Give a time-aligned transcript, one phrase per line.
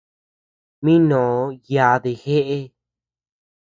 [0.83, 1.41] Mí noʼö
[1.73, 2.57] yadii jeʼe.